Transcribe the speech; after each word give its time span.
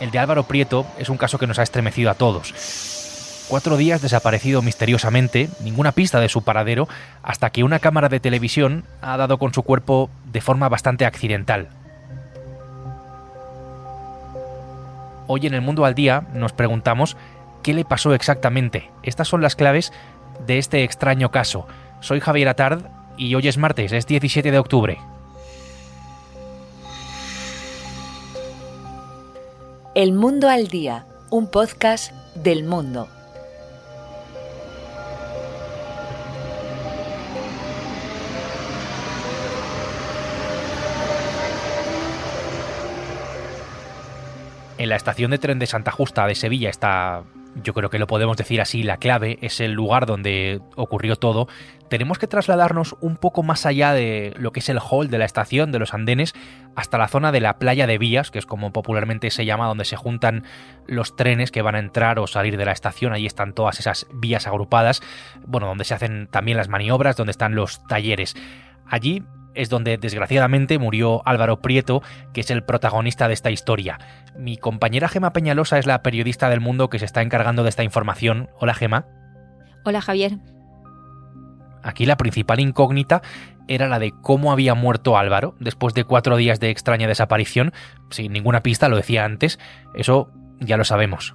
el 0.00 0.10
de 0.10 0.18
Álvaro 0.18 0.44
Prieto 0.44 0.86
es 0.98 1.08
un 1.08 1.16
caso 1.16 1.38
que 1.38 1.46
nos 1.46 1.58
ha 1.58 1.62
estremecido 1.62 2.10
a 2.10 2.14
todos. 2.14 2.54
Cuatro 3.48 3.76
días 3.76 4.02
desaparecido 4.02 4.60
misteriosamente, 4.60 5.48
ninguna 5.60 5.92
pista 5.92 6.20
de 6.20 6.28
su 6.28 6.42
paradero, 6.42 6.86
hasta 7.22 7.50
que 7.50 7.64
una 7.64 7.78
cámara 7.78 8.08
de 8.08 8.20
televisión 8.20 8.84
ha 9.00 9.16
dado 9.16 9.38
con 9.38 9.54
su 9.54 9.62
cuerpo 9.62 10.10
de 10.30 10.42
forma 10.42 10.68
bastante 10.68 11.06
accidental. 11.06 11.68
Hoy 15.26 15.46
en 15.46 15.54
el 15.54 15.62
Mundo 15.62 15.84
al 15.84 15.94
Día 15.94 16.24
nos 16.34 16.52
preguntamos 16.52 17.16
qué 17.62 17.72
le 17.72 17.84
pasó 17.84 18.14
exactamente. 18.14 18.90
Estas 19.02 19.28
son 19.28 19.40
las 19.40 19.56
claves 19.56 19.92
de 20.46 20.58
este 20.58 20.84
extraño 20.84 21.30
caso. 21.30 21.66
Soy 22.00 22.20
Javier 22.20 22.48
Atard 22.48 22.82
y 23.16 23.34
hoy 23.34 23.48
es 23.48 23.58
martes, 23.58 23.92
es 23.92 24.06
17 24.06 24.50
de 24.50 24.58
octubre. 24.58 24.98
El 29.98 30.12
Mundo 30.12 30.48
al 30.48 30.68
Día, 30.68 31.06
un 31.28 31.50
podcast 31.50 32.12
del 32.36 32.62
mundo. 32.62 33.08
En 44.78 44.88
la 44.88 44.94
estación 44.94 45.32
de 45.32 45.38
tren 45.38 45.58
de 45.58 45.66
Santa 45.66 45.90
Justa 45.90 46.28
de 46.28 46.36
Sevilla 46.36 46.70
está, 46.70 47.24
yo 47.62 47.74
creo 47.74 47.90
que 47.90 47.98
lo 47.98 48.06
podemos 48.06 48.36
decir 48.36 48.60
así, 48.60 48.82
la 48.82 48.98
clave, 48.98 49.38
es 49.42 49.60
el 49.60 49.72
lugar 49.72 50.06
donde 50.06 50.60
ocurrió 50.76 51.16
todo. 51.16 51.48
Tenemos 51.88 52.18
que 52.18 52.26
trasladarnos 52.26 52.96
un 53.00 53.16
poco 53.16 53.42
más 53.42 53.64
allá 53.66 53.92
de 53.92 54.34
lo 54.36 54.52
que 54.52 54.60
es 54.60 54.68
el 54.68 54.78
hall 54.78 55.08
de 55.08 55.18
la 55.18 55.24
estación, 55.24 55.72
de 55.72 55.78
los 55.78 55.94
andenes, 55.94 56.34
hasta 56.76 56.98
la 56.98 57.08
zona 57.08 57.32
de 57.32 57.40
la 57.40 57.58
playa 57.58 57.86
de 57.86 57.98
vías, 57.98 58.30
que 58.30 58.38
es 58.38 58.46
como 58.46 58.72
popularmente 58.72 59.30
se 59.30 59.44
llama, 59.44 59.66
donde 59.66 59.84
se 59.84 59.96
juntan 59.96 60.44
los 60.86 61.16
trenes 61.16 61.50
que 61.50 61.62
van 61.62 61.74
a 61.74 61.78
entrar 61.78 62.18
o 62.18 62.26
salir 62.26 62.56
de 62.56 62.64
la 62.64 62.72
estación. 62.72 63.12
Ahí 63.12 63.26
están 63.26 63.54
todas 63.54 63.80
esas 63.80 64.06
vías 64.12 64.46
agrupadas, 64.46 65.02
bueno, 65.46 65.66
donde 65.66 65.84
se 65.84 65.94
hacen 65.94 66.28
también 66.30 66.56
las 66.56 66.68
maniobras, 66.68 67.16
donde 67.16 67.30
están 67.30 67.54
los 67.54 67.82
talleres. 67.86 68.36
Allí 68.86 69.22
es 69.58 69.68
donde 69.68 69.98
desgraciadamente 69.98 70.78
murió 70.78 71.20
Álvaro 71.26 71.60
Prieto, 71.60 72.00
que 72.32 72.42
es 72.42 72.50
el 72.52 72.62
protagonista 72.62 73.26
de 73.26 73.34
esta 73.34 73.50
historia. 73.50 73.98
Mi 74.36 74.56
compañera 74.56 75.08
Gema 75.08 75.32
Peñalosa 75.32 75.78
es 75.78 75.86
la 75.86 76.00
periodista 76.02 76.48
del 76.48 76.60
mundo 76.60 76.88
que 76.88 77.00
se 77.00 77.04
está 77.04 77.22
encargando 77.22 77.64
de 77.64 77.68
esta 77.68 77.82
información. 77.82 78.48
Hola 78.60 78.72
Gema. 78.72 79.06
Hola 79.84 80.00
Javier. 80.00 80.38
Aquí 81.82 82.06
la 82.06 82.16
principal 82.16 82.60
incógnita 82.60 83.20
era 83.66 83.88
la 83.88 83.98
de 83.98 84.12
cómo 84.22 84.52
había 84.52 84.74
muerto 84.74 85.18
Álvaro 85.18 85.56
después 85.58 85.92
de 85.92 86.04
cuatro 86.04 86.36
días 86.36 86.60
de 86.60 86.70
extraña 86.70 87.08
desaparición, 87.08 87.72
sin 88.10 88.32
ninguna 88.32 88.62
pista, 88.62 88.88
lo 88.88 88.96
decía 88.96 89.24
antes, 89.24 89.58
eso 89.94 90.30
ya 90.60 90.76
lo 90.76 90.84
sabemos. 90.84 91.34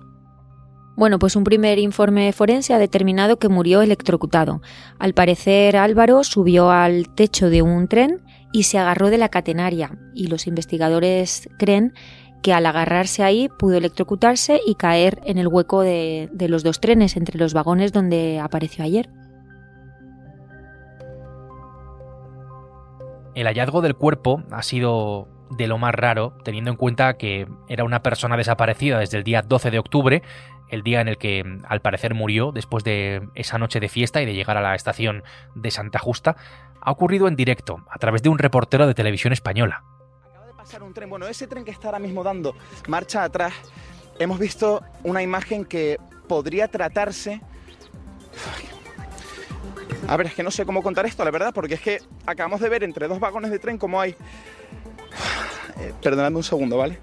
Bueno, 0.96 1.18
pues 1.18 1.36
un 1.36 1.44
primer 1.44 1.80
informe 1.80 2.32
forense 2.34 2.74
ha 2.74 2.78
determinado 2.78 3.38
que 3.38 3.50
murió 3.50 3.82
electrocutado. 3.82 4.62
Al 5.00 5.14
parecer 5.14 5.76
Álvaro 5.76 6.24
subió 6.24 6.70
al 6.70 7.10
techo 7.16 7.50
de 7.50 7.64
un 7.64 7.88
tren 7.88 8.22
y 8.52 8.64
se 8.64 8.78
agarró 8.78 9.10
de 9.10 9.18
la 9.18 9.30
catenaria 9.30 9.98
y 10.14 10.28
los 10.28 10.46
investigadores 10.46 11.50
creen 11.58 11.94
que 12.44 12.54
al 12.54 12.66
agarrarse 12.68 13.24
ahí 13.24 13.50
pudo 13.58 13.78
electrocutarse 13.78 14.60
y 14.68 14.76
caer 14.76 15.20
en 15.26 15.40
el 15.40 15.48
hueco 15.48 15.82
de, 15.82 16.30
de 16.32 16.50
los 16.50 16.62
dos 16.62 16.80
trenes 16.80 17.18
entre 17.18 17.40
los 17.40 17.54
vagones 17.54 17.92
donde 17.92 18.40
apareció 18.40 18.84
ayer. 18.84 19.10
El 23.34 23.48
hallazgo 23.48 23.82
del 23.82 23.96
cuerpo 23.96 24.44
ha 24.52 24.62
sido 24.62 25.28
de 25.58 25.68
lo 25.68 25.78
más 25.78 25.94
raro, 25.94 26.34
teniendo 26.44 26.72
en 26.72 26.78
cuenta 26.78 27.18
que 27.18 27.48
era 27.68 27.84
una 27.84 28.02
persona 28.02 28.38
desaparecida 28.38 29.00
desde 29.00 29.18
el 29.18 29.24
día 29.24 29.42
12 29.42 29.72
de 29.72 29.80
octubre 29.80 30.24
el 30.74 30.82
día 30.82 31.02
en 31.02 31.08
el 31.08 31.18
que 31.18 31.44
al 31.68 31.82
parecer 31.82 32.16
murió 32.16 32.52
después 32.52 32.84
de 32.84 33.28
esa 33.36 33.60
noche 33.60 33.80
de 33.80 33.90
fiesta 33.90 34.22
y 34.22 34.26
de 34.26 34.34
llegar 34.34 34.58
a 34.58 34.62
la 34.62 34.74
estación 34.74 35.24
de 35.54 35.70
Santa 35.70 36.00
Justa, 36.00 36.36
ha 36.82 36.92
ocurrido 36.92 37.28
en 37.28 37.36
directo, 37.36 37.86
a 37.90 38.00
través 38.00 38.24
de 38.24 38.30
un 38.30 38.40
reportero 38.40 38.88
de 38.88 38.96
televisión 38.96 39.34
española. 39.34 39.84
Acaba 40.32 40.48
de 40.48 40.54
pasar 40.54 40.82
un 40.82 40.94
tren, 40.94 41.10
bueno, 41.10 41.28
ese 41.28 41.48
tren 41.48 41.64
que 41.64 41.72
está 41.72 41.90
ahora 41.90 42.00
mismo 42.00 42.24
dando 42.24 42.56
marcha 42.88 43.24
atrás, 43.24 43.54
hemos 44.18 44.40
visto 44.40 44.82
una 45.04 45.22
imagen 45.22 45.66
que 45.66 46.00
podría 46.28 46.68
tratarse... 46.68 47.42
A 50.08 50.18
ver, 50.18 50.28
es 50.28 50.34
que 50.34 50.44
no 50.44 50.52
sé 50.52 50.66
cómo 50.66 50.82
contar 50.82 51.06
esto, 51.06 51.24
la 51.24 51.32
verdad, 51.32 51.54
porque 51.54 51.76
es 51.76 51.82
que 51.82 52.00
acabamos 52.26 52.60
de 52.60 52.68
ver 52.68 52.84
entre 52.84 53.08
dos 53.08 53.20
vagones 53.20 53.52
de 53.52 53.60
tren 53.60 53.78
cómo 53.78 54.02
hay... 54.02 54.16
Eh, 55.80 55.94
perdonadme 56.02 56.38
un 56.38 56.44
segundo, 56.44 56.78
¿vale? 56.78 57.00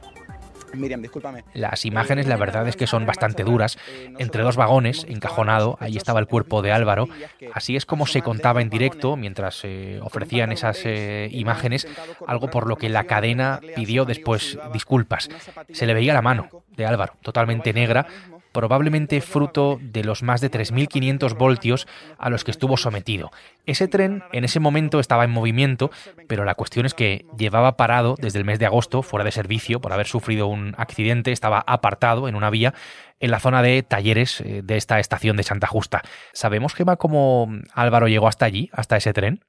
Miriam, 0.74 1.02
discúlpame. 1.02 1.44
Las 1.54 1.84
imágenes, 1.84 2.26
la 2.26 2.36
verdad 2.36 2.66
es 2.68 2.76
que 2.76 2.86
son 2.86 3.06
bastante 3.06 3.44
duras. 3.44 3.78
Entre 4.18 4.42
dos 4.42 4.56
vagones, 4.56 5.04
encajonado, 5.08 5.76
ahí 5.80 5.96
estaba 5.96 6.20
el 6.20 6.26
cuerpo 6.26 6.62
de 6.62 6.72
Álvaro. 6.72 7.08
Así 7.54 7.76
es 7.76 7.86
como 7.86 8.06
se 8.06 8.22
contaba 8.22 8.62
en 8.62 8.70
directo 8.70 9.16
mientras 9.16 9.60
eh, 9.64 10.00
ofrecían 10.02 10.52
esas 10.52 10.80
eh, 10.84 11.28
imágenes, 11.32 11.88
algo 12.26 12.50
por 12.50 12.66
lo 12.66 12.76
que 12.76 12.88
la 12.88 13.04
cadena 13.04 13.60
pidió 13.74 14.04
después 14.04 14.58
disculpas. 14.72 15.28
Se 15.72 15.86
le 15.86 15.94
veía 15.94 16.14
la 16.14 16.22
mano 16.22 16.48
de 16.76 16.86
Álvaro, 16.86 17.14
totalmente 17.22 17.72
negra, 17.72 18.06
probablemente 18.52 19.20
fruto 19.20 19.78
de 19.80 20.04
los 20.04 20.22
más 20.22 20.40
de 20.40 20.50
3.500 20.50 21.36
voltios 21.36 21.86
a 22.18 22.30
los 22.30 22.44
que 22.44 22.50
estuvo 22.50 22.76
sometido. 22.76 23.30
Ese 23.66 23.88
tren 23.88 24.22
en 24.32 24.44
ese 24.44 24.60
momento 24.60 25.00
estaba 25.00 25.24
en 25.24 25.30
movimiento, 25.30 25.90
pero 26.26 26.44
la 26.44 26.54
cuestión 26.54 26.86
es 26.86 26.94
que 26.94 27.24
llevaba 27.36 27.76
parado 27.76 28.16
desde 28.18 28.38
el 28.38 28.44
mes 28.44 28.58
de 28.58 28.66
agosto, 28.66 29.02
fuera 29.02 29.24
de 29.24 29.32
servicio, 29.32 29.80
por 29.80 29.92
haber 29.92 30.06
sufrido 30.06 30.46
un 30.46 30.74
accidente, 30.76 31.32
estaba 31.32 31.62
apartado 31.66 32.28
en 32.28 32.34
una 32.34 32.50
vía 32.50 32.74
en 33.20 33.30
la 33.30 33.40
zona 33.40 33.62
de 33.62 33.82
talleres 33.82 34.40
eh, 34.40 34.62
de 34.64 34.76
esta 34.76 34.98
estación 34.98 35.36
de 35.36 35.42
Santa 35.42 35.66
Justa. 35.66 36.02
¿Sabemos, 36.32 36.74
Gema, 36.74 36.96
cómo 36.96 37.48
Álvaro 37.74 38.08
llegó 38.08 38.28
hasta 38.28 38.46
allí, 38.46 38.70
hasta 38.72 38.96
ese 38.96 39.12
tren? 39.12 39.44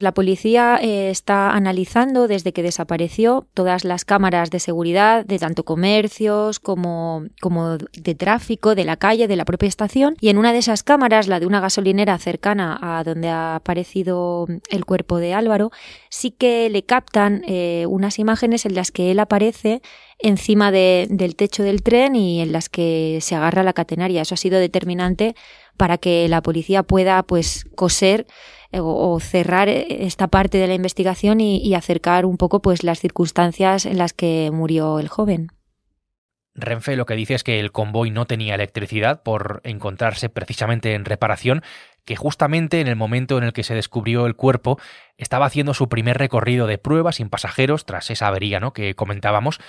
La 0.00 0.12
policía 0.12 0.78
eh, 0.80 1.10
está 1.10 1.50
analizando 1.50 2.26
desde 2.26 2.54
que 2.54 2.62
desapareció 2.62 3.46
todas 3.52 3.84
las 3.84 4.06
cámaras 4.06 4.50
de 4.50 4.58
seguridad 4.58 5.26
de 5.26 5.38
tanto 5.38 5.62
comercios 5.62 6.58
como, 6.58 7.26
como 7.42 7.76
de 7.76 8.14
tráfico, 8.14 8.74
de 8.74 8.84
la 8.86 8.96
calle, 8.96 9.28
de 9.28 9.36
la 9.36 9.44
propia 9.44 9.68
estación. 9.68 10.16
Y 10.18 10.30
en 10.30 10.38
una 10.38 10.54
de 10.54 10.58
esas 10.60 10.82
cámaras, 10.82 11.28
la 11.28 11.38
de 11.38 11.44
una 11.44 11.60
gasolinera 11.60 12.16
cercana 12.16 12.78
a 12.80 13.04
donde 13.04 13.28
ha 13.28 13.56
aparecido 13.56 14.46
el 14.70 14.86
cuerpo 14.86 15.18
de 15.18 15.34
Álvaro, 15.34 15.70
sí 16.08 16.30
que 16.30 16.70
le 16.70 16.82
captan 16.82 17.42
eh, 17.46 17.84
unas 17.86 18.18
imágenes 18.18 18.64
en 18.64 18.76
las 18.76 18.92
que 18.92 19.10
él 19.10 19.18
aparece 19.18 19.82
encima 20.18 20.70
de, 20.70 21.08
del 21.10 21.36
techo 21.36 21.62
del 21.62 21.82
tren 21.82 22.16
y 22.16 22.40
en 22.40 22.52
las 22.52 22.70
que 22.70 23.18
se 23.20 23.34
agarra 23.34 23.62
la 23.62 23.74
catenaria. 23.74 24.22
Eso 24.22 24.34
ha 24.34 24.38
sido 24.38 24.58
determinante 24.58 25.34
para 25.80 25.96
que 25.96 26.28
la 26.28 26.42
policía 26.42 26.82
pueda 26.82 27.22
pues 27.22 27.64
coser 27.74 28.26
o, 28.70 29.18
cerrar 29.18 29.70
esta 29.70 30.28
parte 30.28 30.58
de 30.58 30.66
la 30.66 30.74
investigación 30.74 31.40
y, 31.40 31.74
acercar 31.74 32.26
un 32.26 32.36
poco 32.36 32.60
pues 32.60 32.84
las 32.84 33.00
circunstancias 33.00 33.86
en 33.86 33.96
las 33.96 34.12
que 34.12 34.50
murió 34.52 34.98
el 34.98 35.08
joven. 35.08 35.46
Renfe 36.54 36.96
lo 36.96 37.06
que 37.06 37.14
dice 37.14 37.32
es 37.32 37.44
que 37.44 37.60
el 37.60 37.72
convoy 37.72 38.10
no 38.10 38.26
tenía 38.26 38.56
electricidad 38.56 39.22
por 39.22 39.62
encontrarse 39.64 40.28
precisamente 40.28 40.92
en 40.92 41.06
reparación, 41.06 41.62
que 42.04 42.14
justamente 42.14 42.82
en 42.82 42.86
el 42.86 42.96
momento 42.96 43.38
en 43.38 43.44
el 43.44 43.54
que 43.54 43.62
se 43.62 43.74
descubrió 43.74 44.26
el 44.26 44.36
cuerpo 44.36 44.78
estaba 45.16 45.46
haciendo 45.46 45.72
su 45.72 45.88
primer 45.88 46.18
recorrido 46.18 46.66
de 46.66 46.76
pruebas 46.76 47.16
sin 47.16 47.30
pasajeros 47.30 47.86
tras 47.86 48.10
esa 48.10 48.26
avería 48.28 48.60
¿no? 48.60 48.74
que 48.74 48.94
comentábamos. 48.94 49.60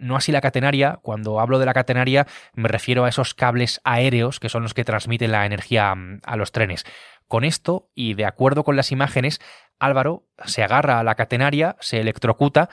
No 0.00 0.16
así 0.16 0.32
la 0.32 0.40
catenaria, 0.40 0.98
cuando 1.02 1.40
hablo 1.40 1.58
de 1.58 1.66
la 1.66 1.74
catenaria 1.74 2.26
me 2.54 2.68
refiero 2.68 3.04
a 3.04 3.08
esos 3.10 3.34
cables 3.34 3.82
aéreos 3.84 4.40
que 4.40 4.48
son 4.48 4.62
los 4.62 4.72
que 4.72 4.84
transmiten 4.84 5.30
la 5.30 5.44
energía 5.44 5.94
mm, 5.94 6.20
a 6.24 6.36
los 6.36 6.52
trenes. 6.52 6.84
Con 7.28 7.44
esto, 7.44 7.90
y 7.94 8.14
de 8.14 8.24
acuerdo 8.24 8.64
con 8.64 8.76
las 8.76 8.90
imágenes, 8.90 9.40
Álvaro 9.78 10.24
se 10.46 10.64
agarra 10.64 10.98
a 10.98 11.04
la 11.04 11.14
catenaria, 11.14 11.76
se 11.80 12.00
electrocuta 12.00 12.70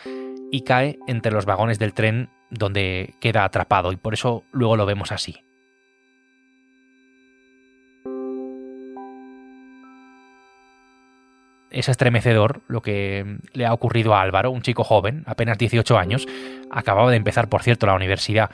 y 0.52 0.62
cae 0.62 0.98
entre 1.06 1.34
los 1.34 1.46
vagones 1.46 1.80
del 1.80 1.94
tren 1.94 2.32
donde 2.50 3.14
queda 3.20 3.44
atrapado, 3.44 3.92
y 3.92 3.98
por 3.98 4.14
eso 4.14 4.46
luego 4.52 4.78
lo 4.78 4.86
vemos 4.86 5.12
así. 5.12 5.44
Es 11.78 11.90
estremecedor 11.90 12.64
lo 12.68 12.82
que 12.82 13.38
le 13.54 13.68
ha 13.68 13.72
ocurrido 13.72 14.16
a 14.16 14.22
Álvaro, 14.24 14.50
un 14.50 14.64
chico 14.64 14.84
joven, 14.84 15.22
apenas 15.28 15.60
18 15.60 16.00
años, 16.00 16.26
acababa 16.72 17.12
de 17.12 17.18
empezar, 17.18 17.50
por 17.50 17.62
cierto, 17.62 17.86
la 17.86 17.94
universidad. 17.94 18.50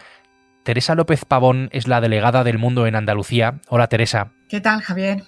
Teresa 0.63 0.93
López 0.93 1.23
Pavón 1.23 1.69
es 1.71 1.87
la 1.87 2.01
delegada 2.01 2.43
del 2.43 2.57
mundo 2.57 2.85
en 2.85 2.97
Andalucía. 2.97 3.61
Hola 3.69 3.87
Teresa. 3.87 4.33
¿Qué 4.49 4.59
tal, 4.59 4.81
Javier? 4.81 5.23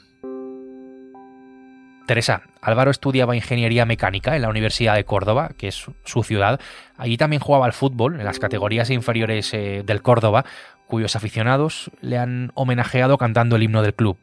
Teresa, 2.06 2.42
Álvaro 2.62 2.92
estudiaba 2.92 3.34
ingeniería 3.34 3.86
mecánica 3.86 4.36
en 4.36 4.42
la 4.42 4.50
Universidad 4.50 4.96
de 4.96 5.06
Córdoba, 5.06 5.52
que 5.58 5.70
es 5.70 5.86
su 6.04 6.24
ciudad. 6.24 6.60
Allí 6.98 7.16
también 7.16 7.42
jugaba 7.42 7.66
al 7.66 7.72
fútbol 7.72 8.20
en 8.20 8.26
las 8.26 8.40
categorías 8.40 8.90
inferiores 8.90 9.54
eh, 9.54 9.84
del 9.86 10.02
Córdoba, 10.02 10.44
cuyos 10.86 11.16
aficionados 11.16 11.92
le 12.02 12.18
han 12.18 12.52
homenajeado 12.56 13.18
cantando 13.18 13.56
el 13.56 13.64
himno 13.64 13.82
del 13.82 13.96
club. 13.96 14.20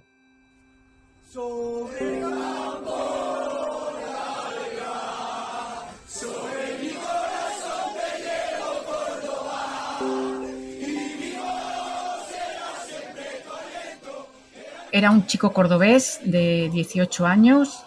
Era 14.93 15.11
un 15.11 15.27
chico 15.27 15.53
cordobés 15.53 16.21
de 16.23 16.71
18 16.73 17.27
años, 17.27 17.85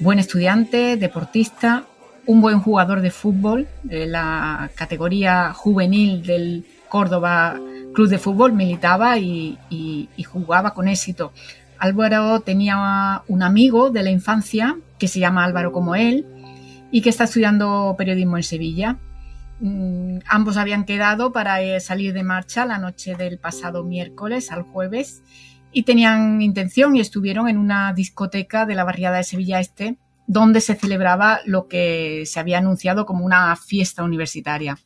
buen 0.00 0.18
estudiante, 0.18 0.96
deportista, 0.98 1.84
un 2.26 2.42
buen 2.42 2.60
jugador 2.60 3.00
de 3.00 3.10
fútbol, 3.10 3.66
de 3.82 4.06
la 4.06 4.70
categoría 4.74 5.52
juvenil 5.54 6.22
del 6.22 6.66
Córdoba 6.88 7.58
Club 7.94 8.08
de 8.08 8.18
Fútbol, 8.18 8.52
militaba 8.52 9.18
y, 9.18 9.58
jugaba 10.26 10.74
con 10.74 10.86
éxito. 10.86 11.32
Álvaro 11.78 12.40
tenía 12.40 13.22
un 13.26 13.42
amigo 13.42 13.90
de 13.90 14.02
la 14.02 14.10
infancia 14.10 14.76
que 14.98 15.08
se 15.08 15.20
llama 15.20 15.44
Álvaro 15.44 15.72
como 15.72 15.94
él 15.94 16.26
y 16.90 17.00
que 17.02 17.10
está 17.10 17.24
estudiando 17.24 17.94
periodismo 17.96 18.36
en 18.36 18.42
Sevilla. 18.42 18.98
Mm, 19.60 20.18
ambos 20.26 20.56
habían 20.56 20.84
quedado 20.84 21.32
para 21.32 21.62
eh, 21.62 21.80
salir 21.80 22.12
de 22.12 22.22
marcha 22.22 22.66
la 22.66 22.78
noche 22.78 23.14
del 23.14 23.38
pasado 23.38 23.84
miércoles 23.84 24.50
al 24.50 24.62
jueves 24.62 25.22
y 25.74 25.82
tenían 25.82 26.40
intención 26.40 26.94
y 26.96 27.00
estuvieron 27.00 27.48
en 27.48 27.58
una 27.58 27.92
discoteca 27.92 28.64
de 28.64 28.76
la 28.76 28.84
barriada 28.84 29.18
de 29.18 29.24
Sevilla 29.24 29.60
Este 29.60 29.98
donde 30.26 30.62
se 30.62 30.74
celebraba 30.76 31.40
lo 31.44 31.68
que 31.68 32.22
se 32.24 32.40
había 32.40 32.58
anunciado 32.58 33.04
como 33.04 33.26
una 33.26 33.54
fiesta 33.56 34.02
universitaria. 34.04 34.78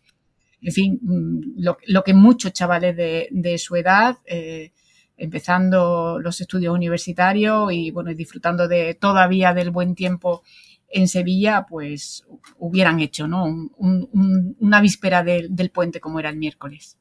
En 0.61 0.73
fin, 0.73 0.99
mm, 1.01 1.63
lo, 1.87 2.03
que 2.03 2.15
muchos 2.15 2.53
chavales 2.53 2.97
de, 2.97 3.59
su 3.59 3.77
edad, 3.77 4.17
eh, 4.27 4.73
empezando 5.17 6.19
los 6.19 6.41
estudios 6.41 6.75
universitarios 6.75 7.73
y 7.73 7.93
bueno, 7.93 8.13
disfrutando 8.15 8.67
de 8.67 8.95
todavía 8.95 9.55
del 9.55 9.71
buen 9.71 9.95
tiempo 9.95 10.43
en 10.89 11.07
Sevilla, 11.07 11.67
pues 11.69 12.25
hubieran 12.57 12.99
hecho, 12.99 13.29
¿no? 13.29 13.45
una 13.79 14.81
víspera 14.81 15.23
del 15.23 15.71
puente 15.71 16.01
como 16.01 16.19
era 16.19 16.31
el 16.31 16.37
miércoles 16.39 16.99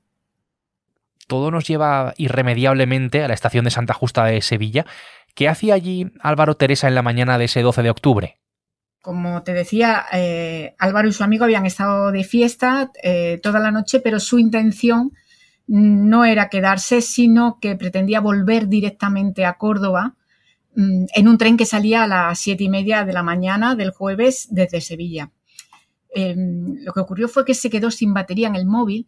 todo 1.28 1.52
nos 1.52 1.68
lleva 1.68 2.14
irremediablemente 2.18 3.24
a 3.24 3.28
la 3.28 3.34
estación 3.34 3.66
de 3.66 3.72
Santa 3.72 3.94
Justa 3.94 4.26
de 4.26 4.42
Sevilla. 4.42 4.86
¿Qué 5.36 5.48
hacía 5.48 5.76
allí 5.76 6.12
Álvaro 6.22 6.56
Teresa 6.56 6.88
en 6.88 6.96
la 6.96 7.04
mañana 7.04 7.38
de 7.38 7.46
ese 7.46 7.62
12 7.62 7.84
de 7.84 7.90
octubre? 7.90 8.40
Como 9.02 9.44
te 9.44 9.54
decía, 9.54 10.06
eh, 10.12 10.74
Álvaro 10.80 11.08
y 11.08 11.14
su 11.14 11.24
amigo 11.24 11.46
habían 11.46 11.66
estado 11.66 12.12
de 12.12 12.24
fiesta 12.24 12.92
eh, 13.04 13.40
toda 13.44 13.60
la 13.60 13.72
noche, 13.72 14.00
pero 14.00 14.20
su 14.20 14.40
intención 14.40 15.12
no 15.68 16.26
era 16.26 16.50
quedarse, 16.50 17.02
sino 17.02 17.60
que 17.62 17.76
pretendía 17.76 18.22
volver 18.22 18.68
directamente 18.68 19.46
a 19.46 19.54
Córdoba 19.54 20.16
mm, 20.76 21.06
en 21.14 21.28
un 21.28 21.38
tren 21.38 21.58
que 21.58 21.66
salía 21.66 22.04
a 22.04 22.08
las 22.08 22.40
siete 22.40 22.64
y 22.64 22.70
media 22.70 23.06
de 23.06 23.14
la 23.14 23.24
mañana 23.24 23.76
del 23.76 23.92
jueves 23.92 24.48
desde 24.50 24.82
Sevilla. 24.82 25.32
Em, 26.10 26.78
lo 26.84 26.94
que 26.94 27.02
ocurrió 27.02 27.28
fue 27.28 27.46
que 27.46 27.54
se 27.54 27.70
quedó 27.70 27.92
sin 27.92 28.14
batería 28.14 28.48
en 28.48 28.56
el 28.56 28.66
móvil 28.66 29.08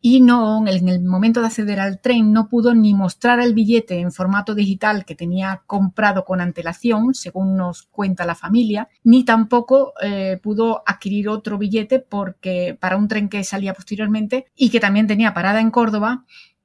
y 0.00 0.20
no, 0.20 0.64
en 0.66 0.88
el 0.88 1.02
momento 1.02 1.40
de 1.40 1.46
acceder 1.46 1.80
al 1.80 2.00
tren, 2.00 2.32
no 2.32 2.48
pudo 2.48 2.72
ni 2.72 2.94
mostrar 2.94 3.40
el 3.40 3.52
billete 3.52 3.98
en 3.98 4.12
formato 4.12 4.54
digital 4.54 5.04
que 5.04 5.16
tenía 5.16 5.62
comprado 5.66 6.24
con 6.24 6.40
antelación, 6.40 7.14
según 7.14 7.56
nos 7.56 7.82
cuenta 7.82 8.24
la 8.24 8.36
familia, 8.36 8.88
ni 9.02 9.24
tampoco 9.24 9.94
eh, 10.00 10.38
pudo 10.40 10.84
adquirir 10.86 11.28
otro 11.28 11.58
billete 11.58 11.98
porque 11.98 12.78
para 12.78 12.96
un 12.96 13.08
tren 13.08 13.28
que 13.28 13.42
salía 13.42 13.74
posteriormente 13.74 14.46
y 14.54 14.70
que 14.70 14.78
también 14.78 15.08
tenía 15.08 15.34
parada 15.34 15.60
en 15.60 15.72
Córdoba, 15.72 16.24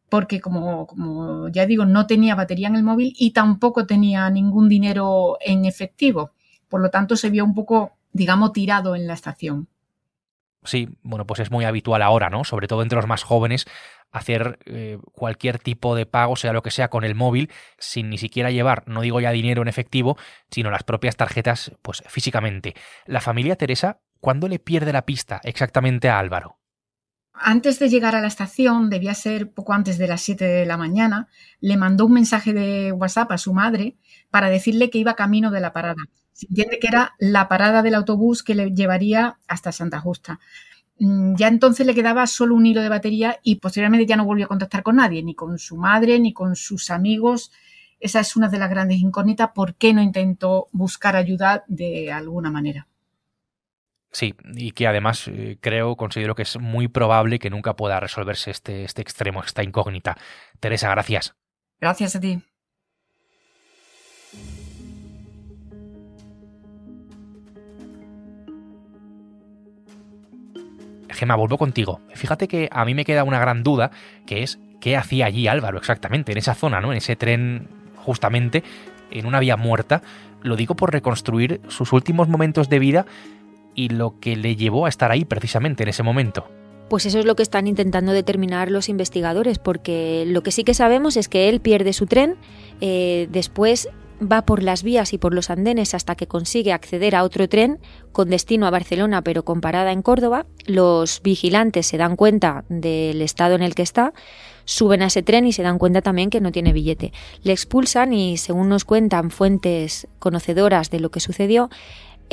porque 0.10 0.40
como, 0.40 0.86
como 0.86 1.48
ya 1.50 1.66
digo, 1.66 1.86
no 1.86 2.06
tenía 2.06 2.36
batería 2.36 2.68
en 2.68 2.76
el 2.76 2.84
móvil 2.84 3.16
y 3.18 3.32
tampoco 3.32 3.88
tenía 3.88 4.30
ningún 4.30 4.70
dinero 4.70 5.38
en 5.42 5.66
efectivo. 5.66 6.34
Por 6.70 6.82
lo 6.82 6.92
tanto, 6.92 7.16
se 7.16 7.32
vio 7.32 7.44
un 7.44 7.56
poco, 7.56 7.94
digamos, 8.12 8.54
tirado 8.54 8.96
en 8.96 9.08
la 9.08 9.14
estación. 9.16 9.70
Sí, 10.64 10.90
bueno, 11.02 11.26
pues 11.26 11.40
es 11.40 11.52
muy 11.52 11.66
habitual 11.66 12.02
ahora, 12.02 12.30
¿no? 12.30 12.44
Sobre 12.44 12.68
todo 12.68 12.82
entre 12.82 12.96
los 12.96 13.08
más 13.08 13.24
jóvenes, 13.24 13.66
hacer 14.12 14.60
eh, 14.66 15.00
cualquier 15.12 15.60
tipo 15.60 15.96
de 15.96 16.06
pago, 16.06 16.36
sea 16.36 16.54
lo 16.54 16.62
que 16.62 16.72
sea, 16.72 16.90
con 16.90 17.04
el 17.04 17.16
móvil, 17.16 17.52
sin 17.78 18.10
ni 18.10 18.18
siquiera 18.18 18.52
llevar, 18.52 18.84
no 18.88 19.02
digo 19.02 19.20
ya 19.20 19.32
dinero 19.32 19.62
en 19.62 19.68
efectivo, 19.68 20.18
sino 20.50 20.72
las 20.72 20.84
propias 20.84 21.18
tarjetas, 21.18 21.72
pues 21.82 22.04
físicamente. 22.08 22.76
La 23.06 23.22
familia 23.22 23.56
Teresa, 23.56 24.00
¿cuándo 24.20 24.48
le 24.48 24.60
pierde 24.60 24.94
la 24.94 25.06
pista 25.06 25.42
exactamente 25.44 26.10
a 26.10 26.20
Álvaro? 26.20 26.60
Antes 27.34 27.80
de 27.80 27.90
llegar 27.90 28.16
a 28.16 28.22
la 28.22 28.28
estación, 28.28 28.92
debía 28.92 29.16
ser 29.16 29.52
poco 29.52 29.74
antes 29.74 29.98
de 29.98 30.08
las 30.08 30.22
7 30.22 30.46
de 30.46 30.66
la 30.68 30.78
mañana, 30.78 31.28
le 31.60 31.78
mandó 31.78 32.06
un 32.06 32.14
mensaje 32.14 32.54
de 32.54 32.92
WhatsApp 32.92 33.32
a 33.32 33.40
su 33.40 33.54
madre 33.54 33.98
para 34.30 34.52
decirle 34.52 34.92
que 34.92 35.00
iba 35.00 35.16
camino 35.16 35.50
de 35.50 35.60
la 35.60 35.74
parada 35.74 36.04
se 36.34 36.48
entiende 36.48 36.80
que 36.80 36.88
era 36.88 37.16
la 37.20 37.48
parada 37.48 37.82
del 37.82 37.96
autobús 37.96 38.44
que 38.44 38.56
le 38.56 38.72
llevaría 38.72 39.38
hasta 39.48 39.72
Santa 39.72 40.00
Justa. 40.00 40.40
Mm, 41.00 41.36
ya 41.36 41.48
entonces 41.48 41.86
le 41.86 41.96
quedaba 41.96 42.28
solo 42.28 42.56
un 42.56 42.66
hilo 42.66 42.82
de 42.82 42.90
batería 42.90 43.40
y 43.44 43.56
posteriormente 43.56 44.06
ya 44.06 44.18
no 44.18 44.26
volvió 44.26 44.46
a 44.46 44.50
contactar 44.50 44.84
con 44.84 44.98
nadie, 44.98 45.24
ni 45.24 45.36
con 45.36 45.58
su 45.58 45.78
madre, 45.78 46.20
ni 46.20 46.34
con 46.34 46.56
sus 46.56 46.90
amigos. 46.90 47.52
Esa 48.00 48.20
es 48.20 48.36
una 48.36 48.50
de 48.50 48.60
las 48.60 48.70
grandes 48.70 49.00
incógnitas. 49.00 49.52
¿Por 49.56 49.76
qué 49.76 49.94
no 49.94 50.02
intentó 50.02 50.68
buscar 50.72 51.16
ayuda 51.16 51.64
de 51.68 52.12
alguna 52.12 52.52
manera? 52.52 52.88
Sí, 54.12 54.36
y 54.54 54.72
que 54.72 54.86
además 54.86 55.28
eh, 55.28 55.58
creo, 55.60 55.96
considero 55.96 56.36
que 56.36 56.44
es 56.44 56.60
muy 56.60 56.88
probable 56.88 57.40
que 57.40 57.50
nunca 57.50 57.76
pueda 57.76 58.00
resolverse 58.00 58.52
este, 58.52 58.84
este 58.84 59.02
extremo, 59.02 59.44
esta 59.44 59.64
incógnita. 59.64 60.18
Teresa, 60.60 60.90
gracias. 60.90 61.36
Gracias 61.80 62.16
a 62.16 62.20
ti. 62.20 62.44
Gema, 71.24 71.36
vuelvo 71.36 71.58
contigo. 71.58 72.02
Fíjate 72.14 72.50
que 72.50 72.68
a 72.70 72.84
mí 72.84 72.94
me 72.94 73.06
queda 73.06 73.24
una 73.24 73.40
gran 73.40 73.64
duda, 73.64 73.92
que 74.26 74.44
es 74.44 74.60
qué 74.82 74.98
hacía 74.98 75.28
allí 75.28 75.48
Álvaro 75.48 75.78
exactamente, 75.78 76.34
en 76.34 76.38
esa 76.38 76.54
zona, 76.54 76.82
¿no? 76.82 76.92
En 76.92 76.98
ese 76.98 77.16
tren, 77.16 77.70
justamente, 77.96 78.62
en 79.10 79.26
una 79.26 79.40
vía 79.40 79.56
muerta. 79.56 80.02
Lo 80.42 80.58
digo 80.58 80.76
por 80.76 80.92
reconstruir 80.92 81.62
sus 81.70 81.94
últimos 81.94 82.28
momentos 82.28 82.68
de 82.68 82.80
vida 82.80 83.06
y 83.74 83.88
lo 83.88 84.20
que 84.20 84.36
le 84.36 84.58
llevó 84.58 84.86
a 84.86 84.90
estar 84.90 85.12
ahí 85.12 85.24
precisamente 85.24 85.84
en 85.84 85.90
ese 85.90 86.04
momento. 86.04 86.50
Pues 86.90 87.06
eso 87.06 87.20
es 87.20 87.26
lo 87.26 87.38
que 87.38 87.44
están 87.44 87.68
intentando 87.68 88.12
determinar 88.12 88.70
los 88.70 88.90
investigadores, 88.90 89.58
porque 89.60 90.26
lo 90.28 90.44
que 90.44 90.52
sí 90.52 90.66
que 90.66 90.74
sabemos 90.74 91.16
es 91.16 91.30
que 91.30 91.48
él 91.48 91.62
pierde 91.62 91.94
su 91.94 92.06
tren, 92.06 92.36
eh, 92.82 93.30
después 93.32 93.88
va 94.24 94.46
por 94.46 94.64
las 94.64 94.84
vías 94.84 95.14
y 95.14 95.18
por 95.18 95.34
los 95.34 95.50
andenes 95.50 95.94
hasta 95.94 96.16
que 96.16 96.28
consigue 96.28 96.74
acceder 96.74 97.16
a 97.16 97.24
otro 97.24 97.48
tren 97.48 97.80
con 98.12 98.30
destino 98.30 98.68
a 98.68 98.72
Barcelona 98.72 99.22
pero 99.22 99.44
con 99.44 99.62
parada 99.62 99.92
en 99.92 100.02
Córdoba. 100.02 100.46
Los 100.66 101.22
vigilantes 101.22 101.88
se 101.88 101.98
dan 101.98 102.16
cuenta 102.16 102.66
del 102.70 103.22
estado 103.22 103.56
en 103.56 103.64
el 103.64 103.76
que 103.76 103.82
está, 103.82 104.14
suben 104.66 105.02
a 105.02 105.08
ese 105.08 105.24
tren 105.24 105.46
y 105.46 105.54
se 105.54 105.64
dan 105.64 105.78
cuenta 105.78 106.02
también 106.02 106.30
que 106.30 106.42
no 106.42 106.52
tiene 106.52 106.74
billete. 106.74 107.14
Le 107.44 107.54
expulsan 107.54 108.14
y 108.14 108.38
según 108.38 108.70
nos 108.70 108.86
cuentan 108.86 109.32
fuentes 109.32 110.08
conocedoras 110.20 110.90
de 110.90 111.00
lo 111.00 111.12
que 111.12 111.20
sucedió, 111.20 111.70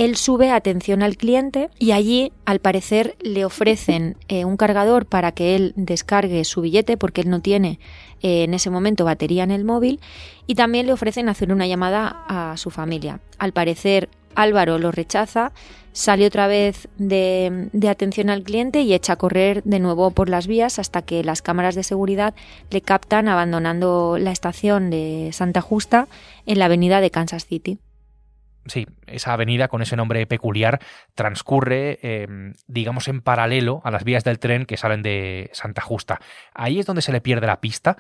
él 0.01 0.17
sube 0.17 0.51
atención 0.51 1.03
al 1.03 1.19
cliente 1.19 1.69
y 1.79 1.93
allí, 1.93 2.33
al 2.47 2.59
parecer, 2.59 3.17
le 3.21 3.45
ofrecen 3.45 4.17
eh, 4.29 4.47
un 4.47 4.57
cargador 4.57 5.05
para 5.05 5.33
que 5.33 5.55
él 5.55 5.75
descargue 5.77 6.43
su 6.45 6.63
billete 6.63 6.97
porque 6.97 7.21
él 7.21 7.29
no 7.29 7.41
tiene 7.41 7.79
eh, 8.23 8.45
en 8.45 8.55
ese 8.55 8.71
momento 8.71 9.05
batería 9.05 9.45
en 9.45 9.51
el 9.51 9.63
móvil 9.63 10.01
y 10.47 10.55
también 10.55 10.87
le 10.87 10.95
ofrecen 10.95 11.29
hacer 11.29 11.53
una 11.53 11.67
llamada 11.67 12.25
a 12.29 12.57
su 12.57 12.71
familia. 12.71 13.21
Al 13.37 13.53
parecer, 13.53 14.09
Álvaro 14.35 14.79
lo 14.79 14.91
rechaza, 14.91 15.53
sale 15.93 16.25
otra 16.25 16.47
vez 16.47 16.89
de, 16.97 17.69
de, 17.75 17.89
atención 17.91 18.31
al 18.31 18.43
cliente 18.43 18.81
y 18.81 18.95
echa 18.95 19.13
a 19.13 19.17
correr 19.17 19.63
de 19.65 19.81
nuevo 19.81 20.13
por 20.13 20.31
las 20.31 20.47
vías 20.47 20.79
hasta 20.79 21.03
que 21.03 21.23
las 21.25 21.43
cámaras 21.43 21.75
de 21.75 21.83
seguridad 21.83 22.35
le 22.71 22.81
captan 22.81 23.29
abandonando 23.29 24.17
la 24.19 24.33
estación 24.33 24.89
de 24.89 25.29
Santa 25.35 25.61
Justa 25.61 26.09
en 26.47 26.59
la 26.59 26.65
avenida 26.65 27.03
de 27.03 27.11
Kansas 27.11 27.45
City 27.45 27.81
sí, 28.67 28.87
esa 29.07 29.33
avenida 29.33 29.69
con 29.69 29.83
ese 29.83 29.97
nombre 29.97 30.27
peculiar 30.27 30.81
transcurre, 31.15 31.99
em, 32.03 32.55
digamos, 32.67 33.09
en 33.09 33.21
paralelo 33.21 33.81
a 33.85 33.91
las 33.91 34.05
vías 34.05 34.25
del 34.25 34.39
tren 34.39 34.67
que 34.67 34.77
salen 34.77 35.03
de 35.03 35.51
Santa 35.53 35.83
Justa. 35.83 36.21
Ahí 36.55 36.79
es 36.79 36.87
donde 36.87 37.03
se 37.03 37.13
le 37.13 37.21
pierde 37.21 37.47
la 37.47 37.61
pista 37.61 37.97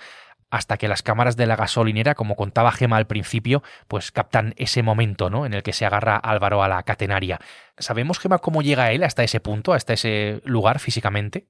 hasta 0.50 0.76
que 0.76 0.88
las 0.88 1.02
cámaras 1.02 1.36
de 1.36 1.46
la 1.46 1.56
gasolinera, 1.56 2.14
como 2.14 2.34
contaba 2.34 2.72
Gema 2.72 2.96
al 2.96 3.06
principio, 3.06 3.62
pues 3.86 4.10
captan 4.10 4.54
ese 4.56 4.82
momento, 4.82 5.30
¿no? 5.30 5.46
En 5.46 5.54
el 5.54 5.62
que 5.62 5.72
se 5.72 5.86
agarra 5.86 6.16
Álvaro 6.16 6.62
a 6.62 6.68
la 6.68 6.82
catenaria. 6.82 7.38
¿Sabemos, 7.78 8.18
Gema, 8.18 8.38
cómo 8.38 8.60
llega 8.62 8.90
él 8.90 9.04
hasta 9.04 9.22
ese 9.22 9.40
punto, 9.40 9.72
hasta 9.72 9.92
ese 9.92 10.40
lugar 10.44 10.80
físicamente? 10.80 11.46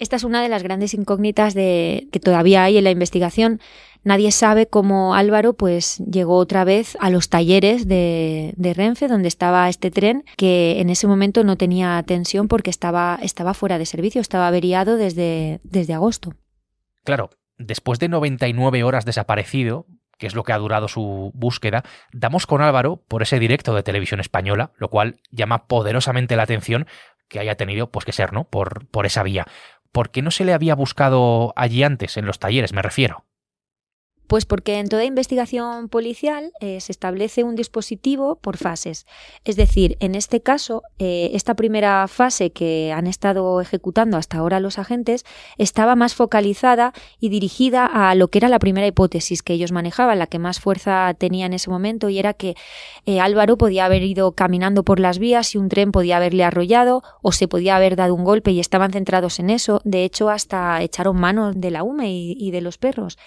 Esta 0.00 0.16
es 0.16 0.24
una 0.24 0.42
de 0.42 0.48
las 0.48 0.62
grandes 0.62 0.94
incógnitas 0.94 1.52
de, 1.52 2.08
que 2.10 2.20
todavía 2.20 2.64
hay 2.64 2.78
en 2.78 2.84
la 2.84 2.90
investigación. 2.90 3.60
Nadie 4.02 4.32
sabe 4.32 4.66
cómo 4.66 5.14
Álvaro 5.14 5.52
pues 5.52 5.98
llegó 5.98 6.38
otra 6.38 6.64
vez 6.64 6.96
a 7.00 7.10
los 7.10 7.28
talleres 7.28 7.86
de, 7.86 8.54
Renfe, 8.74 9.08
donde 9.08 9.28
estaba 9.28 9.68
este 9.68 9.90
tren, 9.90 10.24
que 10.38 10.80
en 10.80 10.88
ese 10.88 11.06
momento 11.06 11.44
no 11.44 11.56
tenía 11.56 12.02
tensión 12.06 12.48
porque 12.48 12.70
estaba, 12.70 13.18
estaba 13.22 13.52
fuera 13.52 13.76
de 13.76 13.84
servicio, 13.84 14.22
estaba 14.22 14.48
averiado 14.48 14.96
desde, 14.96 15.60
desde 15.64 15.92
agosto. 15.92 16.32
Claro, 17.04 17.28
después 17.58 17.98
de 17.98 18.08
99 18.08 18.82
horas 18.82 19.04
desaparecido, 19.04 19.84
que 20.16 20.26
es 20.26 20.34
lo 20.34 20.44
que 20.44 20.54
ha 20.54 20.58
durado 20.58 20.88
su 20.88 21.30
búsqueda, 21.34 21.84
damos 22.10 22.46
con 22.46 22.62
Álvaro 22.62 23.02
por 23.06 23.20
ese 23.20 23.38
directo 23.38 23.74
de 23.74 23.82
televisión 23.82 24.20
española, 24.20 24.72
lo 24.78 24.88
cual 24.88 25.16
llama 25.30 25.66
poderosamente 25.66 26.36
la 26.36 26.44
atención 26.44 26.86
que 27.30 27.38
haya 27.38 27.54
tenido 27.54 27.90
pues 27.90 28.04
que 28.04 28.12
ser, 28.12 28.32
¿no? 28.32 28.44
Por, 28.44 28.86
por 28.88 29.06
esa 29.06 29.22
vía. 29.22 29.46
¿Por 29.92 30.10
qué 30.10 30.22
no 30.22 30.30
se 30.30 30.44
le 30.44 30.52
había 30.52 30.74
buscado 30.74 31.52
allí 31.56 31.82
antes, 31.82 32.16
en 32.16 32.26
los 32.26 32.38
talleres, 32.38 32.72
me 32.72 32.82
refiero? 32.82 33.24
Pues 34.30 34.46
porque 34.46 34.78
en 34.78 34.86
toda 34.86 35.02
investigación 35.02 35.88
policial 35.88 36.52
eh, 36.60 36.80
se 36.80 36.92
establece 36.92 37.42
un 37.42 37.56
dispositivo 37.56 38.36
por 38.36 38.58
fases. 38.58 39.04
Es 39.44 39.56
decir, 39.56 39.96
en 39.98 40.14
este 40.14 40.40
caso, 40.40 40.84
eh, 41.00 41.32
esta 41.34 41.54
primera 41.54 42.06
fase 42.06 42.52
que 42.52 42.92
han 42.92 43.08
estado 43.08 43.60
ejecutando 43.60 44.16
hasta 44.16 44.38
ahora 44.38 44.60
los 44.60 44.78
agentes 44.78 45.24
estaba 45.58 45.96
más 45.96 46.14
focalizada 46.14 46.92
y 47.18 47.28
dirigida 47.28 47.86
a 47.86 48.14
lo 48.14 48.28
que 48.28 48.38
era 48.38 48.48
la 48.48 48.60
primera 48.60 48.86
hipótesis 48.86 49.42
que 49.42 49.54
ellos 49.54 49.72
manejaban, 49.72 50.20
la 50.20 50.28
que 50.28 50.38
más 50.38 50.60
fuerza 50.60 51.12
tenía 51.18 51.46
en 51.46 51.52
ese 51.52 51.68
momento, 51.68 52.08
y 52.08 52.20
era 52.20 52.32
que 52.32 52.54
eh, 53.06 53.18
Álvaro 53.18 53.58
podía 53.58 53.86
haber 53.86 54.04
ido 54.04 54.30
caminando 54.36 54.84
por 54.84 55.00
las 55.00 55.18
vías 55.18 55.56
y 55.56 55.58
un 55.58 55.68
tren 55.68 55.90
podía 55.90 56.18
haberle 56.18 56.44
arrollado 56.44 57.02
o 57.20 57.32
se 57.32 57.48
podía 57.48 57.74
haber 57.74 57.96
dado 57.96 58.14
un 58.14 58.22
golpe 58.22 58.52
y 58.52 58.60
estaban 58.60 58.92
centrados 58.92 59.40
en 59.40 59.50
eso. 59.50 59.80
De 59.82 60.04
hecho, 60.04 60.30
hasta 60.30 60.80
echaron 60.82 61.18
mano 61.18 61.52
de 61.52 61.72
la 61.72 61.82
UME 61.82 62.12
y 62.12 62.52
de 62.52 62.60
los 62.60 62.78
perros. 62.78 63.18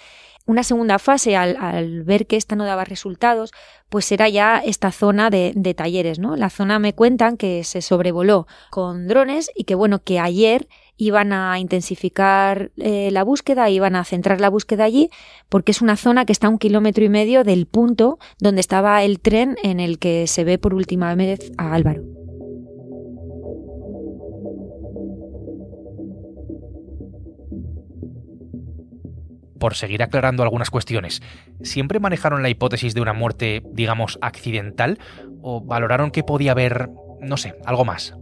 Una 0.45 0.63
segunda 0.63 0.99
fase, 0.99 1.37
al, 1.37 2.03
ver 2.03 2.27
que 2.27 2.35
esta 2.35 2.57
no 2.57 2.65
daba 2.65 2.83
resultados, 2.83 3.51
pues 3.87 4.11
era 4.11 4.27
ya 4.27 4.59
esta 4.59 4.91
zona 4.91 5.29
de, 5.29 5.73
talleres, 5.75 6.19
¿no? 6.19 6.35
La 6.35 6.49
zona 6.49 6.79
me 6.79 6.93
cuentan 6.93 7.37
que 7.37 7.63
se 7.63 7.81
sobrevoló 7.81 8.45
con 8.69 9.07
drones 9.07 9.51
y 9.55 9.63
que, 9.63 9.75
bueno, 9.75 10.03
que 10.03 10.19
ayer 10.19 10.67
iban 10.97 11.31
a 11.31 11.59
intensificar 11.59 12.71
eh, 12.77 13.09
la 13.11 13.23
búsqueda, 13.23 13.69
iban 13.69 13.95
a 13.95 14.03
centrar 14.03 14.41
la 14.41 14.49
búsqueda 14.49 14.83
allí, 14.83 15.09
porque 15.47 15.71
es 15.71 15.81
una 15.81 15.95
zona 15.95 16.25
que 16.25 16.33
está 16.33 16.47
a 16.47 16.49
un 16.49 16.59
kilómetro 16.59 17.05
y 17.05 17.09
medio 17.09 17.43
del 17.45 17.65
punto 17.65 18.19
donde 18.39 18.61
estaba 18.61 19.01
el 19.03 19.21
tren 19.21 19.55
en 19.63 19.79
el 19.79 19.97
que 19.97 20.27
se 20.27 20.43
ve 20.43 20.57
por 20.57 20.73
última 20.73 21.15
vez 21.15 21.51
a 21.57 21.73
Álvaro. 21.73 22.22
Por 29.63 29.75
seguir 29.75 30.03
aclarando 30.03 30.43
algunas 30.43 30.69
cuestiones, 30.69 31.21
¿siempre 31.61 32.01
manejaron 32.01 32.43
la 32.43 32.49
hipótesis 32.49 32.93
de 32.93 32.99
una 32.99 33.13
muerte, 33.13 33.63
digamos, 33.71 34.19
accidental? 34.21 34.99
¿O 35.41 35.61
valoraron 35.61 36.11
que 36.11 36.21
podía 36.21 36.51
haber, 36.51 36.89
no 37.21 37.37
sé, 37.37 37.55
algo 37.63 37.85
más? 37.85 38.13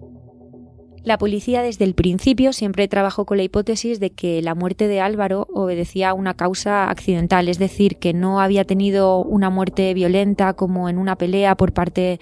La 1.03 1.17
policía 1.17 1.63
desde 1.63 1.83
el 1.83 1.95
principio 1.95 2.53
siempre 2.53 2.87
trabajó 2.87 3.25
con 3.25 3.37
la 3.37 3.43
hipótesis 3.43 3.99
de 3.99 4.11
que 4.11 4.43
la 4.43 4.53
muerte 4.53 4.87
de 4.87 5.01
Álvaro 5.01 5.47
obedecía 5.51 6.11
a 6.11 6.13
una 6.13 6.35
causa 6.35 6.91
accidental, 6.91 7.49
es 7.49 7.57
decir, 7.57 7.97
que 7.97 8.13
no 8.13 8.39
había 8.39 8.63
tenido 8.63 9.23
una 9.23 9.49
muerte 9.49 9.95
violenta 9.95 10.53
como 10.53 10.89
en 10.89 10.99
una 10.99 11.15
pelea 11.15 11.55
por 11.55 11.73
parte 11.73 12.19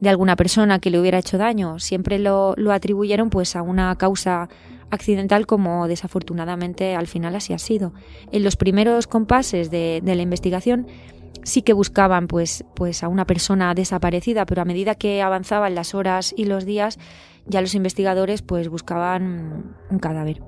de 0.00 0.08
alguna 0.08 0.34
persona 0.34 0.78
que 0.78 0.88
le 0.88 0.98
hubiera 0.98 1.18
hecho 1.18 1.36
daño. 1.36 1.78
Siempre 1.78 2.18
lo, 2.18 2.54
lo 2.56 2.72
atribuyeron 2.72 3.28
pues 3.28 3.54
a 3.54 3.60
una 3.60 3.94
causa 3.96 4.48
accidental 4.92 5.46
como 5.46 5.88
desafortunadamente 5.88 6.94
al 6.94 7.06
final 7.06 7.34
así 7.34 7.54
ha 7.54 7.58
sido. 7.58 7.92
En 8.30 8.44
los 8.44 8.56
primeros 8.56 9.06
compases 9.06 9.70
de, 9.70 10.02
la 10.04 10.22
investigación 10.22 10.86
sí 11.42 11.62
que 11.62 11.72
buscaban 11.72 12.28
pues, 12.28 12.64
pues 12.76 13.02
a 13.02 13.08
una 13.08 13.26
persona 13.26 13.74
desaparecida, 13.74 14.44
pero 14.44 14.62
a 14.62 14.66
medida 14.66 14.94
que 14.94 15.22
avanzaban 15.22 15.74
las 15.74 15.94
horas 15.94 16.34
y 16.36 16.44
los 16.44 16.66
días, 16.66 16.98
ya 17.46 17.62
los 17.62 17.74
investigadores 17.74 18.42
pues 18.42 18.68
buscaban 18.68 19.74
un 19.90 19.98
cadáver. 19.98 20.42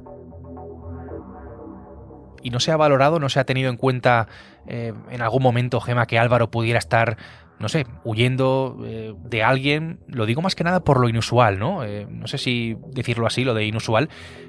¿Y 2.42 2.50
no 2.50 2.60
se 2.60 2.70
ha 2.70 2.76
valorado, 2.76 3.18
no 3.18 3.30
se 3.30 3.40
ha 3.40 3.44
tenido 3.44 3.70
en 3.70 3.78
cuenta 3.78 4.28
eh, 4.66 4.92
en 5.10 5.22
algún 5.22 5.42
momento, 5.42 5.80
Gema, 5.80 6.06
que 6.06 6.18
Álvaro 6.18 6.50
pudiera 6.50 6.78
estar 6.78 7.16
no 7.58 7.68
sé, 7.68 7.87
huyendo 8.04 8.78
eh, 8.84 9.14
de 9.25 9.42
alguien, 9.42 10.00
lo 10.08 10.26
digo 10.26 10.42
más 10.42 10.54
que 10.54 10.64
nada 10.64 10.80
por 10.80 11.00
lo 11.00 11.08
inusual, 11.08 11.58
¿no? 11.58 11.84
Eh, 11.84 12.06
no 12.11 12.26
sé 12.26 12.38
si 12.38 12.76
decirlo 12.90 13.26
así, 13.26 13.44
lo 13.44 13.54
de 13.54 13.66
inusual, 13.66 14.08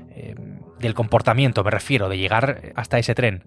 eh, 0.10 0.36
del 0.80 0.94
comportamiento, 0.94 1.64
me 1.64 1.72
refiero, 1.72 2.10
de 2.10 2.18
llegar 2.18 2.74
hasta 2.76 2.98
ese 2.98 3.16
tren. 3.16 3.44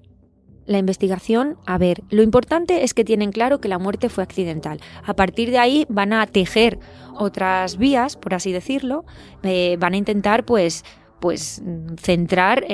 La 0.66 0.78
investigación, 0.78 1.56
a 1.66 1.78
ver, 1.78 2.02
lo 2.10 2.22
importante 2.22 2.84
es 2.84 2.92
que 2.92 3.04
tienen 3.04 3.32
claro 3.32 3.58
que 3.58 3.68
la 3.68 3.78
muerte 3.78 4.10
fue 4.10 4.22
accidental. 4.22 4.80
A 5.04 5.14
partir 5.14 5.50
de 5.50 5.58
ahí 5.58 5.86
van 5.88 6.12
a 6.12 6.26
tejer 6.26 6.78
otras 7.14 7.78
vías, 7.78 8.16
por 8.16 8.34
así 8.34 8.52
decirlo, 8.52 9.06
van 9.42 9.94
a 9.94 9.96
intentar 9.96 10.44
pues 10.44 10.84
pues 11.20 11.62
centrar 11.96 12.64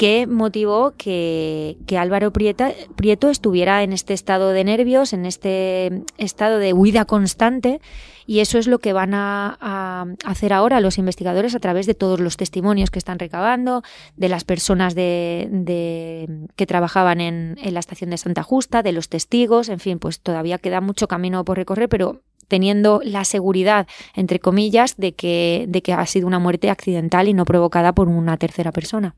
qué 0.00 0.26
motivó 0.26 0.94
que, 0.96 1.76
Álvaro 1.98 2.32
Prieto 2.32 3.28
estuviera 3.28 3.82
en 3.82 3.92
este 3.92 4.14
estado 4.14 4.48
de 4.48 4.64
nervios, 4.64 5.12
en 5.12 5.26
este 5.26 6.04
estado 6.16 6.58
de 6.58 6.72
huida 6.72 7.04
constante, 7.04 7.82
y 8.24 8.40
eso 8.40 8.56
es 8.56 8.66
lo 8.66 8.78
que 8.78 8.94
van 8.94 9.12
a, 9.12 10.06
hacer 10.24 10.54
ahora 10.54 10.80
los 10.80 10.96
investigadores 10.96 11.54
a 11.54 11.60
través 11.60 11.84
de 11.84 11.92
todos 11.92 12.18
los 12.18 12.38
testimonios 12.38 12.90
que 12.90 12.98
están 12.98 13.18
recabando, 13.18 13.82
de 14.16 14.30
las 14.30 14.44
personas 14.44 14.94
de, 14.94 16.48
que 16.56 16.66
trabajaban 16.66 17.20
en, 17.20 17.58
la 17.62 17.80
estación 17.80 18.08
de 18.08 18.16
Santa 18.16 18.42
Justa, 18.42 18.82
de 18.82 18.92
los 18.92 19.10
testigos, 19.10 19.68
en 19.68 19.80
fin, 19.80 19.98
pues 19.98 20.20
todavía 20.20 20.56
queda 20.56 20.80
mucho 20.80 21.08
camino 21.08 21.44
por 21.44 21.58
recorrer, 21.58 21.90
pero 21.90 22.22
teniendo 22.48 23.02
la 23.04 23.26
seguridad, 23.26 23.86
entre 24.14 24.40
comillas, 24.40 24.94
que, 24.94 25.66
de 25.68 25.82
que 25.82 25.92
ha 25.92 26.06
sido 26.06 26.26
una 26.26 26.38
muerte 26.38 26.70
accidental 26.70 27.28
y 27.28 27.34
no 27.34 27.44
provocada 27.44 27.92
por 27.92 28.08
una 28.08 28.38
tercera 28.38 28.72
persona. 28.72 29.14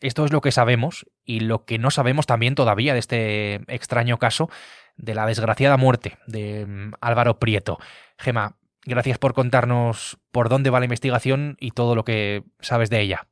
Esto 0.00 0.24
es 0.24 0.32
lo 0.32 0.40
que 0.40 0.52
sabemos 0.52 1.06
y 1.24 1.40
lo 1.40 1.64
que 1.64 1.78
no 1.78 1.90
sabemos 1.90 2.26
también 2.26 2.54
todavía 2.54 2.94
de 2.94 2.98
este 2.98 3.54
extraño 3.72 4.18
caso 4.18 4.48
de 4.96 5.14
la 5.14 5.26
desgraciada 5.26 5.76
muerte 5.76 6.18
de 6.26 6.66
mm, 6.66 6.92
Álvaro 7.00 7.38
Prieto. 7.38 7.78
Gema, 8.18 8.56
gracias 8.84 9.18
por 9.18 9.34
contarnos 9.34 10.18
por 10.30 10.48
dónde 10.48 10.70
va 10.70 10.80
la 10.80 10.86
investigación 10.86 11.56
y 11.60 11.72
todo 11.72 11.94
lo 11.94 12.04
que 12.04 12.44
sabes 12.60 12.90
de 12.90 13.00
ella. 13.00 13.28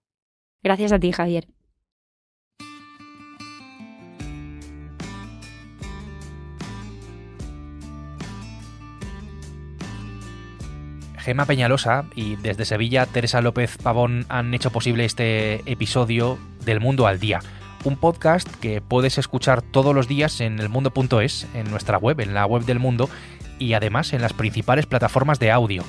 Gracias 0.63 0.93
a 0.93 0.99
ti, 0.99 1.13
Javier. 1.13 1.49
Gema 11.29 11.45
Peñalosa 11.45 12.07
y 12.15 12.37
desde 12.37 12.65
Sevilla 12.65 13.05
Teresa 13.05 13.43
López 13.43 13.77
Pavón 13.77 14.25
han 14.31 14.55
hecho 14.55 14.71
posible 14.71 15.05
este 15.05 15.57
episodio 15.71 16.39
del 16.65 16.81
Mundo 16.81 17.07
al 17.07 17.21
Día. 17.21 17.41
Un 17.85 17.99
podcast 17.99 18.49
que 18.63 18.81
puedes 18.81 19.19
escuchar 19.19 19.61
todos 19.61 19.95
los 19.95 20.09
días 20.09 20.41
en 20.41 20.59
elmundo.es, 20.59 21.47
en 21.53 21.71
nuestra 21.71 21.99
web, 21.99 22.21
en 22.21 22.33
la 22.33 22.47
web 22.47 22.65
del 22.65 22.79
mundo, 22.79 23.11
y 23.59 23.75
además 23.75 24.15
en 24.15 24.23
las 24.23 24.33
principales 24.33 24.87
plataformas 24.87 25.39
de 25.39 25.51
audio, 25.51 25.85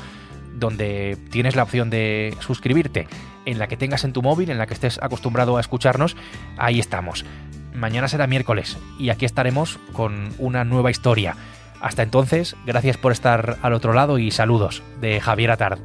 donde 0.56 1.18
tienes 1.32 1.56
la 1.56 1.64
opción 1.64 1.90
de 1.90 2.36
suscribirte, 2.42 3.08
en 3.46 3.60
la 3.60 3.68
que 3.68 3.78
tengas 3.78 4.04
en 4.04 4.12
tu 4.12 4.22
móvil, 4.22 4.50
en 4.50 4.58
la 4.58 4.68
que 4.68 4.74
estés 4.74 5.00
acostumbrado 5.02 5.56
a 5.56 5.62
escucharnos, 5.62 6.18
ahí 6.58 6.82
estamos. 6.82 7.24
Mañana 7.74 8.10
será 8.10 8.28
miércoles 8.28 8.78
y 9.00 9.10
aquí 9.10 9.24
estaremos 9.24 9.80
con 9.94 10.34
una 10.38 10.66
nueva 10.66 10.92
historia. 10.92 11.38
Hasta 11.82 12.04
entonces, 12.04 12.56
gracias 12.66 12.98
por 12.98 13.12
estar 13.12 13.58
al 13.62 13.74
otro 13.74 13.94
lado 13.94 14.18
y 14.18 14.32
saludos 14.32 14.84
de 15.00 15.22
Javier 15.22 15.52
Atard. 15.52 15.80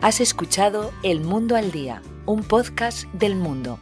Has 0.00 0.20
escuchado 0.20 0.92
El 1.02 1.20
Mundo 1.20 1.56
al 1.56 1.72
Día, 1.72 2.00
un 2.24 2.42
podcast 2.42 3.04
del 3.12 3.36
mundo 3.36 3.78